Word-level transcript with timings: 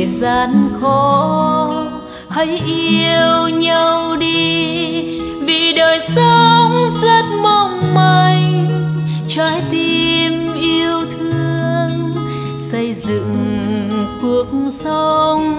thời 0.00 0.08
gian 0.08 0.70
khó, 0.80 1.70
hãy 2.28 2.62
yêu 2.66 3.48
nhau 3.48 4.16
đi. 4.16 5.20
Vì 5.40 5.72
đời 5.72 6.00
sống 6.00 6.88
rất 7.02 7.24
mong 7.42 7.94
manh, 7.94 8.66
trái 9.28 9.62
tim 9.70 10.54
yêu 10.60 11.02
thương. 11.18 12.12
Xây 12.58 12.94
dựng 12.94 13.34
cuộc 14.22 14.46
sống, 14.70 15.56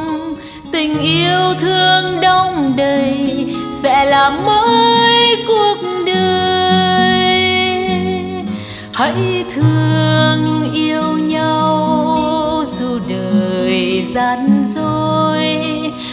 tình 0.71 1.01
yêu 1.01 1.53
thương 1.59 2.21
đong 2.21 2.73
đầy 2.75 3.25
sẽ 3.71 4.05
làm 4.05 4.45
mới 4.45 5.35
cuộc 5.47 5.77
đời. 6.05 7.41
Hãy 8.93 9.45
thương 9.55 10.71
yêu 10.73 11.17
nhau 11.17 11.70
đời 14.01 14.13
gian 14.13 14.65
dối 14.65 15.57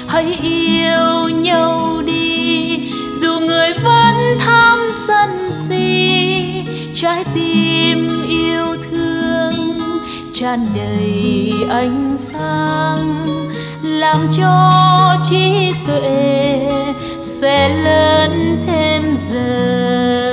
hãy 0.07 0.39
yêu 0.43 1.29
nhau 1.29 2.03
đi. 2.07 2.79
Dù 3.13 3.41
người 3.41 3.73
vẫn 3.83 4.39
tham 4.39 4.79
sân 4.93 5.53
si, 5.53 6.65
trái 6.95 7.25
tim 7.35 8.09
yêu 8.29 8.67
thương 8.91 9.79
tràn 10.35 10.67
đầy 10.77 11.53
ánh 11.71 12.17
sáng. 12.17 13.27
Làm 13.83 14.29
cho 14.31 15.17
trí 15.31 15.73
tuệ 15.87 16.69
sẽ 17.21 17.69
lớn 17.69 18.57
thêm 18.67 19.17
dần 19.17 20.28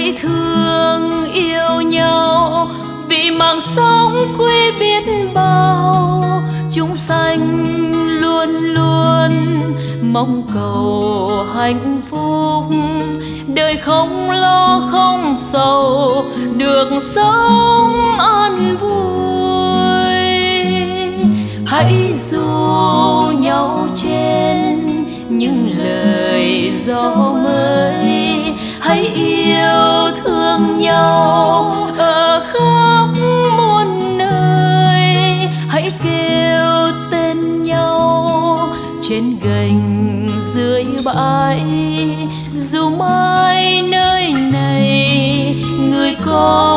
hãy 0.00 0.14
thương 0.22 1.32
yêu 1.32 1.80
nhau 1.80 2.68
vì 3.08 3.30
mạng 3.30 3.60
sống 3.60 4.18
quý 4.38 4.70
biết 4.80 5.04
bao. 5.34 6.22
Chúng 6.70 6.96
sanh 6.96 7.64
luôn 8.20 8.48
luôn 8.48 9.30
mong 10.02 10.42
cầu 10.54 11.30
hạnh 11.54 12.00
phúc. 12.10 12.64
Đời 13.54 13.76
không 13.76 14.30
lo 14.30 14.88
không 14.90 15.34
sầu, 15.36 16.24
được 16.56 16.88
sống 17.02 18.18
an 18.18 18.76
vui. 18.80 18.90
Hãy 21.66 22.12
du 22.16 22.46
nhau 23.38 23.78
trên 23.94 24.86
những 25.28 25.72
lời 25.78 26.72
gió 26.76 27.32
mới. 27.44 28.54
Hãy 28.80 29.10
yêu 29.14 29.29
dưới 41.14 41.60
dù 42.56 42.90
mai 42.90 43.82
nơi 43.82 44.32
này 44.52 45.56
người 45.90 46.16
có 46.26 46.69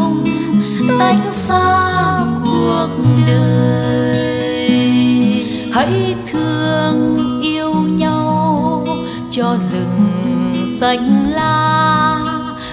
ai 0.00 0.98
tách 0.98 1.32
xa 1.32 2.18
cuộc 2.44 2.88
đời. 3.26 4.68
Hãy 5.72 6.14
thương 6.32 7.16
yêu 7.42 7.72
nhau 7.74 8.86
cho 9.30 9.56
rừng 9.58 10.66
xanh 10.66 11.30
lá. 11.30 12.20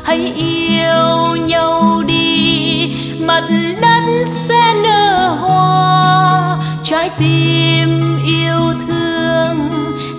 Hãy 0.04 0.34
yêu 0.36 1.36
nhau 1.46 2.04
đi, 2.08 2.94
mặt 3.20 3.44
đất 3.82 4.26
sẽ 4.26 4.74
nở 4.84 5.36
hoa. 5.40 6.60
Trái 6.84 7.10
tim 7.18 8.02
yêu 8.26 8.74
thương 8.88 9.70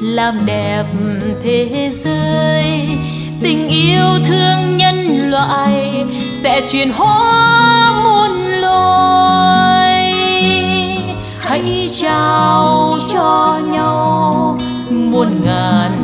làm 0.00 0.38
đẹp 0.46 0.84
thế 1.42 1.90
giới. 1.94 2.88
Tình 3.40 3.68
yêu 3.68 4.18
thương 4.24 4.76
nhân 4.76 5.07
loại 5.30 6.04
sẽ 6.32 6.60
chuyển 6.60 6.92
hóa 6.92 7.90
muôn 8.04 8.30
loài. 8.60 10.14
Hãy 11.40 11.90
trao 11.96 12.98
cho 13.12 13.58
nhau 13.70 14.58
muôn 14.90 15.28
ngàn 15.44 15.96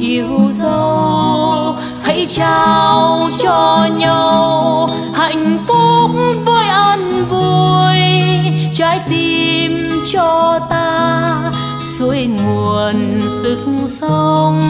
yêu 0.00 0.38
dấu. 0.46 1.74
Hãy 2.02 2.26
trao 2.30 3.28
cho 3.38 3.88
nhau 3.96 4.88
hạnh 5.14 5.58
phúc 5.68 6.10
với 6.44 6.66
an 6.66 7.24
vui. 7.30 7.98
Trái 8.74 9.00
tim 9.08 9.90
cho 10.12 10.58
ta 10.70 11.28
suối 11.78 12.26
nguồn 12.26 13.28
sức 13.28 13.58
sống 13.86 14.60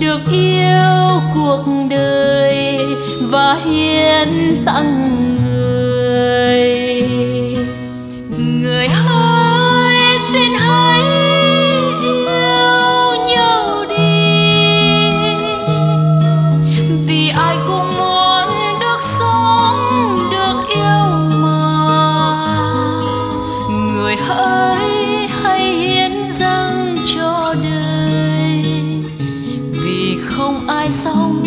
được 0.00 0.20
yêu 0.32 1.20
cuộc 1.34 1.64
đời 1.90 2.55
và 3.20 3.54
hiến 3.64 4.62
tặng 4.64 5.04
người. 5.44 7.02
Người 8.38 8.88
ơi 9.08 9.96
xin 10.32 10.52
hãy 10.58 11.00
yêu 12.02 13.24
nhau 13.28 13.84
đi. 13.88 14.04
Vì 17.06 17.28
ai 17.28 17.56
cũng 17.66 17.90
muốn 17.98 18.48
được 18.80 19.02
sống, 19.02 20.16
được 20.30 20.56
yêu 20.68 21.28
mà. 21.42 22.72
Người 23.70 24.16
hỡi 24.16 25.28
hãy 25.42 25.72
hiến 25.72 26.24
dâng 26.24 26.96
cho 27.16 27.54
đời. 27.62 28.62
Vì 29.84 30.18
không 30.24 30.68
ai 30.68 30.92
sống 30.92 31.42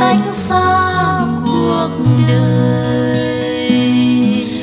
tách 0.00 0.26
xa 0.26 1.20
cuộc 1.46 1.90
đời. 2.28 3.70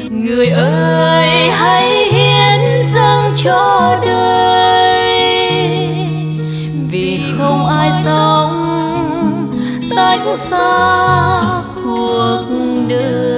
Người 0.10 0.48
ơi, 0.48 1.50
hãy 1.50 2.10
hiến 2.12 2.80
dâng 2.94 3.34
cho 3.36 3.98
đời. 4.06 5.16
Vì 6.92 7.20
không 7.38 7.66
ai 7.66 7.92
sống 8.04 8.66
tách 9.96 10.38
xa 10.38 11.40
cuộc 11.84 12.42
đời. 12.88 13.35